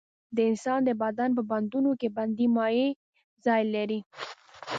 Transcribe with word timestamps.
د 0.35 0.37
انسان 0.49 0.79
د 0.85 0.89
بدن 1.01 1.29
په 1.37 1.41
بندونو 1.51 1.91
کې 1.99 2.07
بندي 2.17 2.47
مایع 2.55 2.89
ځای 3.45 3.61
لري. 3.75 3.99